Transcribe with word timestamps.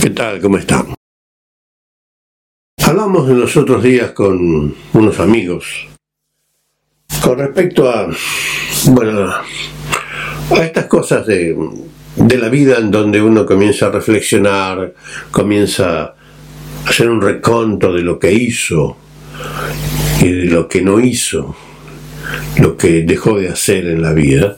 ¿Qué 0.00 0.08
tal? 0.08 0.40
¿Cómo 0.40 0.56
están? 0.56 0.94
Hablamos 2.82 3.28
en 3.28 3.38
los 3.38 3.54
otros 3.58 3.82
días 3.82 4.12
con 4.12 4.74
unos 4.94 5.20
amigos 5.20 5.88
con 7.22 7.38
respecto 7.38 7.90
a, 7.90 8.08
bueno, 8.92 9.30
a 9.30 10.64
estas 10.64 10.86
cosas 10.86 11.26
de, 11.26 11.54
de 12.16 12.38
la 12.38 12.48
vida 12.48 12.78
en 12.78 12.90
donde 12.90 13.20
uno 13.20 13.44
comienza 13.44 13.88
a 13.88 13.90
reflexionar, 13.90 14.94
comienza 15.30 16.02
a 16.02 16.14
hacer 16.86 17.10
un 17.10 17.20
reconto 17.20 17.92
de 17.92 18.00
lo 18.00 18.18
que 18.18 18.32
hizo 18.32 18.96
y 20.22 20.32
de 20.32 20.44
lo 20.46 20.66
que 20.66 20.80
no 20.80 20.98
hizo, 20.98 21.54
lo 22.58 22.74
que 22.74 23.02
dejó 23.02 23.38
de 23.38 23.50
hacer 23.50 23.86
en 23.86 24.00
la 24.00 24.14
vida. 24.14 24.56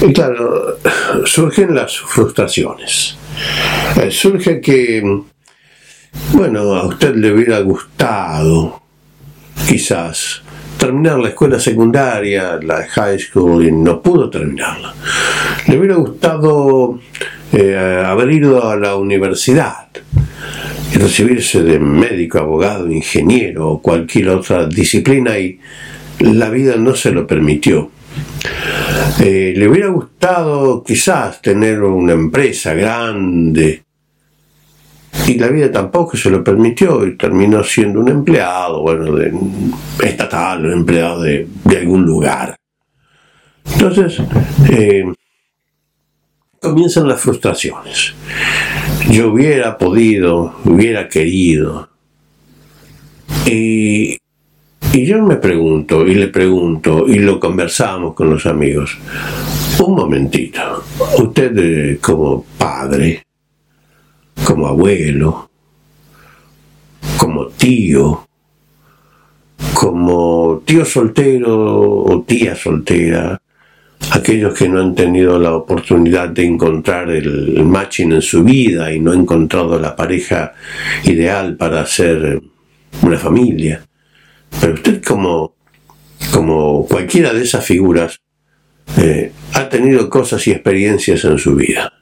Y 0.00 0.12
claro, 0.12 0.78
surgen 1.24 1.74
las 1.74 1.98
frustraciones. 1.98 3.16
Eh, 4.00 4.10
surge 4.10 4.60
que, 4.60 5.02
bueno, 6.32 6.74
a 6.74 6.86
usted 6.86 7.14
le 7.16 7.32
hubiera 7.32 7.60
gustado, 7.60 8.82
quizás, 9.66 10.42
terminar 10.78 11.18
la 11.18 11.28
escuela 11.28 11.60
secundaria, 11.60 12.58
la 12.62 12.84
high 12.86 13.18
school, 13.18 13.64
y 13.64 13.70
no 13.70 14.02
pudo 14.02 14.28
terminarla. 14.30 14.94
Le 15.68 15.78
hubiera 15.78 15.94
gustado 15.96 16.98
eh, 17.52 18.02
haber 18.04 18.30
ido 18.32 18.68
a 18.68 18.76
la 18.76 18.96
universidad 18.96 19.88
y 20.92 20.98
recibirse 20.98 21.62
de 21.62 21.78
médico, 21.78 22.38
abogado, 22.38 22.90
ingeniero 22.90 23.68
o 23.68 23.82
cualquier 23.82 24.30
otra 24.30 24.66
disciplina 24.66 25.38
y 25.38 25.58
la 26.18 26.50
vida 26.50 26.76
no 26.76 26.94
se 26.94 27.10
lo 27.10 27.26
permitió. 27.26 27.90
Eh, 29.20 29.52
le 29.56 29.68
hubiera 29.68 29.88
gustado 29.88 30.82
quizás 30.82 31.40
tener 31.42 31.82
una 31.82 32.12
empresa 32.12 32.74
grande 32.74 33.84
y 35.26 35.38
la 35.38 35.48
vida 35.48 35.70
tampoco 35.70 36.16
se 36.16 36.30
lo 36.30 36.42
permitió 36.42 37.06
y 37.06 37.16
terminó 37.16 37.62
siendo 37.62 38.00
un 38.00 38.08
empleado, 38.08 38.82
bueno, 38.82 39.16
estatal, 40.02 40.64
un 40.66 40.72
empleado 40.72 41.22
de, 41.22 41.48
algún 41.76 42.02
lugar. 42.02 42.56
Entonces, 43.72 44.20
eh, 44.70 45.12
comienzan 46.60 47.08
las 47.08 47.20
frustraciones. 47.20 48.14
Yo 49.10 49.32
hubiera 49.32 49.78
podido, 49.78 50.56
hubiera 50.64 51.08
querido. 51.08 51.88
Y 53.46 54.18
y 54.92 55.06
yo 55.06 55.22
me 55.22 55.36
pregunto, 55.36 56.06
y 56.06 56.14
le 56.14 56.28
pregunto, 56.28 57.06
y 57.08 57.18
lo 57.18 57.40
conversamos 57.40 58.14
con 58.14 58.28
los 58.28 58.44
amigos, 58.44 58.98
un 59.78 59.94
momentito, 59.94 60.60
usted 61.18 61.52
eh, 61.56 61.98
como 61.98 62.44
padre, 62.58 63.24
como 64.44 64.66
abuelo, 64.66 65.50
como 67.16 67.46
tío, 67.48 68.26
como 69.72 70.62
tío 70.66 70.84
soltero 70.84 72.02
o 72.02 72.22
tía 72.22 72.54
soltera, 72.54 73.40
aquellos 74.10 74.52
que 74.52 74.68
no 74.68 74.80
han 74.80 74.94
tenido 74.94 75.38
la 75.38 75.54
oportunidad 75.54 76.28
de 76.28 76.44
encontrar 76.44 77.08
el 77.10 77.64
matching 77.64 78.12
en 78.12 78.22
su 78.22 78.44
vida 78.44 78.92
y 78.92 79.00
no 79.00 79.12
han 79.12 79.20
encontrado 79.20 79.78
la 79.78 79.96
pareja 79.96 80.52
ideal 81.04 81.56
para 81.56 81.80
hacer 81.80 82.42
una 83.00 83.16
familia 83.16 83.82
pero 84.60 84.74
usted 84.74 85.02
como, 85.02 85.54
como 86.32 86.86
cualquiera 86.86 87.32
de 87.32 87.42
esas 87.42 87.64
figuras 87.64 88.20
eh, 88.96 89.32
ha 89.54 89.68
tenido 89.68 90.08
cosas 90.10 90.46
y 90.46 90.52
experiencias 90.52 91.24
en 91.24 91.38
su 91.38 91.54
vida. 91.54 91.92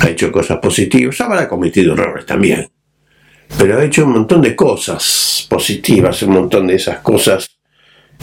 Ha 0.00 0.08
hecho 0.08 0.30
cosas 0.30 0.58
positivas, 0.58 1.20
habrá 1.20 1.48
cometido 1.48 1.94
errores 1.94 2.26
también. 2.26 2.68
Pero 3.58 3.78
ha 3.78 3.84
hecho 3.84 4.04
un 4.04 4.12
montón 4.12 4.42
de 4.42 4.54
cosas 4.54 5.46
positivas, 5.48 6.22
un 6.22 6.34
montón 6.34 6.66
de 6.66 6.74
esas 6.74 6.98
cosas 6.98 7.58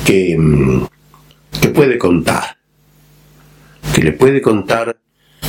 que, 0.05 0.35
mm, 0.37 0.85
que 1.61 1.69
puede 1.69 1.97
contar. 1.97 2.57
Que 3.93 4.03
le 4.03 4.11
puede 4.13 4.41
contar 4.41 4.97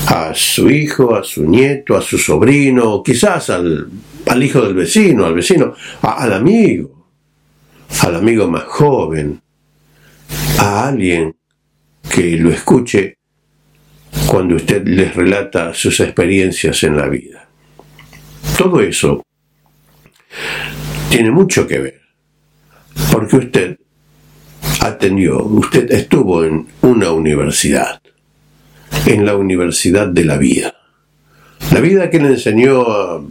a 0.08 0.32
su 0.34 0.70
hijo, 0.70 1.14
a 1.14 1.24
su 1.24 1.44
nieto, 1.44 1.96
a 1.96 2.02
su 2.02 2.18
sobrino, 2.18 3.02
quizás 3.02 3.50
al, 3.50 3.88
al 4.26 4.42
hijo 4.42 4.62
del 4.62 4.74
vecino, 4.74 5.26
al 5.26 5.34
vecino, 5.34 5.74
al 6.02 6.32
amigo 6.32 6.95
al 8.02 8.16
amigo 8.16 8.48
más 8.48 8.64
joven, 8.64 9.40
a 10.58 10.88
alguien 10.88 11.36
que 12.08 12.36
lo 12.36 12.50
escuche 12.50 13.18
cuando 14.26 14.56
usted 14.56 14.86
les 14.86 15.14
relata 15.14 15.74
sus 15.74 16.00
experiencias 16.00 16.82
en 16.84 16.96
la 16.96 17.08
vida. 17.08 17.48
Todo 18.56 18.80
eso 18.80 19.22
tiene 21.10 21.30
mucho 21.30 21.66
que 21.66 21.78
ver, 21.78 22.00
porque 23.12 23.36
usted 23.36 23.78
atendió, 24.80 25.42
usted 25.44 25.90
estuvo 25.92 26.44
en 26.44 26.66
una 26.82 27.12
universidad, 27.12 28.00
en 29.04 29.24
la 29.24 29.36
universidad 29.36 30.08
de 30.08 30.24
la 30.24 30.38
vida. 30.38 30.74
La 31.72 31.80
vida 31.80 32.10
que 32.10 32.20
le 32.20 32.28
enseñó 32.28 32.82
a, 32.82 33.22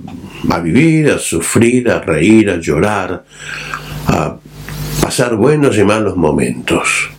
a 0.50 0.60
vivir, 0.60 1.12
a 1.12 1.18
sufrir, 1.18 1.90
a 1.90 2.02
reír, 2.02 2.50
a 2.50 2.58
llorar, 2.58 3.24
a 4.08 4.38
pasar 5.02 5.36
buenos 5.36 5.78
y 5.78 5.84
malos 5.84 6.16
momentos. 6.18 7.10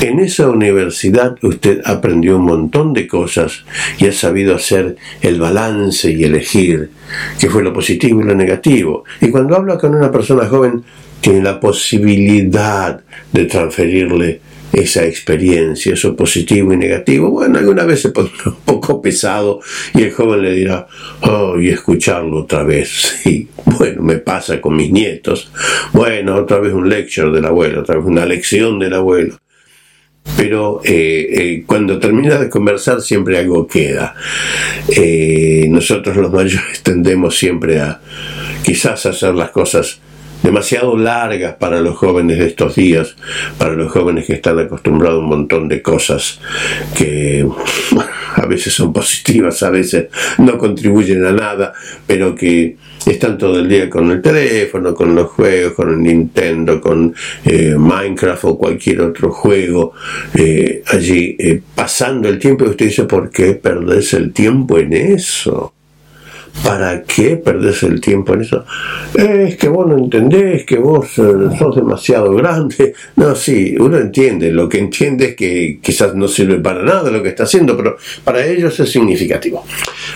En 0.00 0.18
esa 0.18 0.48
universidad 0.48 1.36
usted 1.42 1.80
aprendió 1.84 2.36
un 2.36 2.44
montón 2.44 2.92
de 2.92 3.06
cosas 3.06 3.64
y 3.98 4.06
ha 4.06 4.12
sabido 4.12 4.54
hacer 4.54 4.96
el 5.22 5.40
balance 5.40 6.10
y 6.10 6.24
elegir 6.24 6.90
qué 7.38 7.48
fue 7.48 7.62
lo 7.62 7.72
positivo 7.72 8.20
y 8.20 8.24
lo 8.24 8.34
negativo. 8.34 9.04
Y 9.20 9.30
cuando 9.30 9.56
habla 9.56 9.78
con 9.78 9.94
una 9.94 10.10
persona 10.10 10.46
joven, 10.46 10.84
tiene 11.20 11.42
la 11.42 11.58
posibilidad 11.58 13.00
de 13.32 13.44
transferirle 13.46 14.40
esa 14.74 15.04
experiencia, 15.04 15.94
eso 15.94 16.16
positivo 16.16 16.72
y 16.72 16.76
negativo. 16.76 17.30
Bueno, 17.30 17.58
alguna 17.58 17.84
vez 17.84 18.02
se 18.02 18.10
pondrá 18.10 18.34
un 18.46 18.56
poco 18.64 19.00
pesado 19.00 19.60
y 19.94 20.02
el 20.02 20.12
joven 20.12 20.42
le 20.42 20.52
dirá, 20.52 20.86
oh, 21.22 21.58
y 21.58 21.68
escucharlo 21.68 22.42
otra 22.42 22.62
vez. 22.62 23.22
Bueno, 23.66 24.02
me 24.02 24.18
pasa 24.18 24.60
con 24.60 24.76
mis 24.76 24.92
nietos. 24.92 25.50
Bueno, 25.92 26.36
otra 26.36 26.60
vez 26.60 26.72
un 26.74 26.88
lecture 26.88 27.30
del 27.30 27.46
abuelo, 27.46 27.80
otra 27.80 27.96
vez 27.96 28.04
una 28.04 28.26
lección 28.26 28.78
del 28.78 28.92
abuelo. 28.92 29.38
Pero 30.36 30.80
eh, 30.84 31.26
eh, 31.30 31.64
cuando 31.66 31.98
termina 31.98 32.38
de 32.38 32.50
conversar 32.50 33.00
siempre 33.00 33.38
algo 33.38 33.66
queda. 33.66 34.14
Eh, 34.88 35.66
nosotros 35.70 36.16
los 36.16 36.30
mayores 36.30 36.82
tendemos 36.82 37.36
siempre 37.36 37.80
a 37.80 38.00
quizás 38.62 39.06
hacer 39.06 39.34
las 39.34 39.50
cosas 39.50 40.00
demasiado 40.44 40.94
largas 40.94 41.54
para 41.54 41.80
los 41.80 41.96
jóvenes 41.96 42.38
de 42.38 42.48
estos 42.48 42.74
días, 42.74 43.16
para 43.56 43.72
los 43.72 43.90
jóvenes 43.90 44.26
que 44.26 44.34
están 44.34 44.58
acostumbrados 44.58 45.16
a 45.16 45.22
un 45.22 45.30
montón 45.30 45.68
de 45.68 45.80
cosas 45.80 46.38
que 46.94 47.48
a 48.36 48.46
veces 48.46 48.74
son 48.74 48.92
positivas, 48.92 49.62
a 49.62 49.70
veces 49.70 50.08
no 50.36 50.58
contribuyen 50.58 51.24
a 51.24 51.32
nada, 51.32 51.72
pero 52.06 52.34
que 52.34 52.76
están 53.06 53.38
todo 53.38 53.58
el 53.58 53.70
día 53.70 53.88
con 53.88 54.10
el 54.10 54.20
teléfono, 54.20 54.94
con 54.94 55.14
los 55.14 55.30
juegos, 55.30 55.72
con 55.72 55.90
el 55.90 56.02
Nintendo, 56.02 56.78
con 56.78 57.14
eh, 57.46 57.74
Minecraft 57.78 58.44
o 58.44 58.58
cualquier 58.58 59.00
otro 59.00 59.32
juego, 59.32 59.94
eh, 60.34 60.82
allí 60.88 61.36
eh, 61.38 61.62
pasando 61.74 62.28
el 62.28 62.38
tiempo 62.38 62.66
y 62.66 62.68
usted 62.68 62.86
dice, 62.86 63.04
¿por 63.04 63.30
qué 63.30 63.54
perdés 63.54 64.12
el 64.12 64.30
tiempo 64.34 64.78
en 64.78 64.92
eso? 64.92 65.72
¿Para 66.62 67.02
qué 67.02 67.36
perdés 67.36 67.82
el 67.82 68.00
tiempo 68.00 68.34
en 68.34 68.42
eso? 68.42 68.64
Es 69.14 69.56
que 69.56 69.68
vos 69.68 69.86
no 69.86 69.98
entendés, 69.98 70.64
que 70.64 70.78
vos 70.78 71.06
eh, 71.18 71.56
sos 71.58 71.76
demasiado 71.76 72.34
grande. 72.34 72.94
No, 73.16 73.34
sí, 73.34 73.74
uno 73.78 73.98
entiende. 73.98 74.50
Lo 74.52 74.68
que 74.68 74.78
entiende 74.78 75.26
es 75.26 75.36
que 75.36 75.78
quizás 75.82 76.14
no 76.14 76.28
sirve 76.28 76.58
para 76.60 76.82
nada 76.82 77.10
lo 77.10 77.22
que 77.22 77.30
está 77.30 77.42
haciendo, 77.42 77.76
pero 77.76 77.96
para 78.22 78.46
ellos 78.46 78.78
es 78.78 78.90
significativo. 78.90 79.64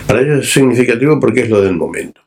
Para 0.06 0.20
ellos 0.20 0.44
es 0.44 0.52
significativo 0.52 1.18
porque 1.20 1.42
es 1.42 1.50
lo 1.50 1.60
del 1.60 1.74
momento. 1.74 2.20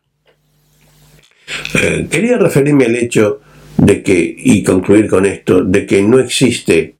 Eh, 1.81 2.07
quería 2.09 2.37
referirme 2.37 2.85
al 2.85 2.95
hecho 2.95 3.41
de 3.77 4.03
que, 4.03 4.35
y 4.37 4.63
concluir 4.63 5.07
con 5.07 5.25
esto, 5.25 5.63
de 5.63 5.85
que 5.85 6.01
no 6.03 6.19
existe 6.19 6.95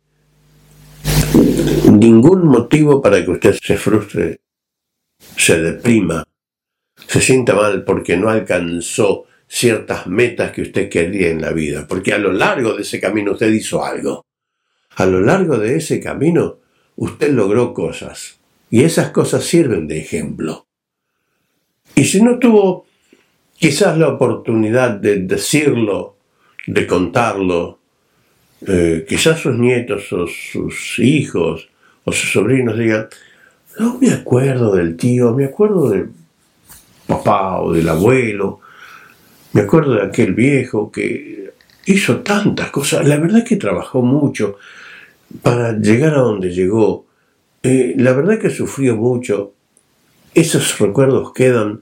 ningún 1.91 2.47
motivo 2.47 3.01
para 3.01 3.24
que 3.24 3.31
usted 3.31 3.56
se 3.62 3.77
frustre, 3.77 4.39
se 5.38 5.62
deprima, 5.62 6.24
se 7.11 7.19
sienta 7.19 7.55
mal 7.55 7.83
porque 7.83 8.15
no 8.15 8.29
alcanzó 8.29 9.25
ciertas 9.45 10.07
metas 10.07 10.53
que 10.53 10.61
usted 10.61 10.87
quería 10.87 11.29
en 11.29 11.41
la 11.41 11.51
vida, 11.51 11.85
porque 11.85 12.13
a 12.13 12.17
lo 12.17 12.31
largo 12.31 12.73
de 12.73 12.83
ese 12.83 13.01
camino 13.01 13.33
usted 13.33 13.51
hizo 13.51 13.83
algo. 13.83 14.25
A 14.95 15.05
lo 15.05 15.19
largo 15.19 15.57
de 15.57 15.75
ese 15.75 15.99
camino 15.99 16.59
usted 16.95 17.33
logró 17.33 17.73
cosas 17.73 18.39
y 18.69 18.83
esas 18.83 19.11
cosas 19.11 19.43
sirven 19.43 19.89
de 19.89 19.99
ejemplo. 19.99 20.67
Y 21.95 22.05
si 22.05 22.23
no 22.23 22.39
tuvo 22.39 22.85
quizás 23.57 23.97
la 23.97 24.07
oportunidad 24.07 24.91
de 24.91 25.17
decirlo, 25.17 26.15
de 26.65 26.87
contarlo, 26.87 27.79
eh, 28.65 29.05
quizás 29.05 29.37
sus 29.37 29.57
nietos 29.57 30.13
o 30.13 30.27
sus 30.27 30.97
hijos 30.99 31.67
o 32.05 32.13
sus 32.13 32.31
sobrinos 32.31 32.77
digan, 32.77 33.09
No 33.77 33.97
me 33.99 34.11
acuerdo 34.11 34.73
del 34.75 34.95
tío, 34.95 35.33
me 35.33 35.43
acuerdo 35.43 35.89
del 35.89 36.20
papá 37.11 37.61
o 37.61 37.73
del 37.73 37.89
abuelo, 37.89 38.61
me 39.53 39.61
acuerdo 39.61 39.95
de 39.95 40.03
aquel 40.03 40.33
viejo 40.33 40.91
que 40.91 41.51
hizo 41.85 42.21
tantas 42.21 42.71
cosas, 42.71 43.05
la 43.07 43.17
verdad 43.17 43.43
que 43.43 43.57
trabajó 43.57 44.01
mucho 44.01 44.57
para 45.41 45.73
llegar 45.77 46.13
a 46.13 46.21
donde 46.21 46.53
llegó, 46.53 47.05
eh, 47.63 47.93
la 47.97 48.13
verdad 48.13 48.39
que 48.39 48.49
sufrió 48.49 48.95
mucho, 48.95 49.53
esos 50.33 50.79
recuerdos 50.79 51.33
quedan 51.33 51.81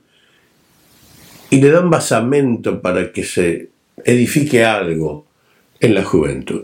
y 1.51 1.61
le 1.61 1.69
dan 1.69 1.89
basamento 1.89 2.81
para 2.81 3.11
que 3.11 3.23
se 3.23 3.69
edifique 4.03 4.65
algo 4.65 5.25
en 5.79 5.93
la 5.93 6.03
juventud. 6.03 6.63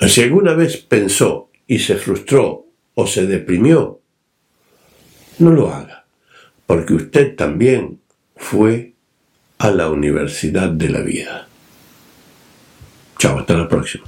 Si 0.00 0.22
alguna 0.22 0.54
vez 0.54 0.76
pensó 0.76 1.50
y 1.66 1.78
se 1.78 1.96
frustró 1.96 2.66
o 2.94 3.06
se 3.06 3.26
deprimió, 3.26 4.00
no 5.38 5.50
lo 5.50 5.72
haga, 5.72 5.95
porque 6.66 6.94
usted 6.94 7.36
también 7.36 8.00
fue 8.36 8.94
a 9.58 9.70
la 9.70 9.88
universidad 9.88 10.68
de 10.68 10.88
la 10.90 11.00
vida. 11.00 11.48
Chao, 13.18 13.38
hasta 13.38 13.56
la 13.56 13.68
próxima. 13.68 14.04